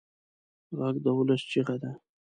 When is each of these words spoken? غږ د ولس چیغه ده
غږ 0.77 0.95
د 1.03 1.05
ولس 1.17 1.41
چیغه 1.51 1.75
ده 1.81 1.91